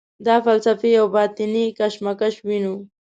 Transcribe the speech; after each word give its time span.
دلته 0.25 0.41
فلسفي 0.45 0.91
او 0.99 1.05
باطني 1.15 1.65
کشمکش 1.77 2.35
وینو. 2.47 2.75